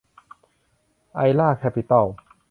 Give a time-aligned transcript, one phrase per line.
[1.15, 2.05] ไอร่า แคปปิตอล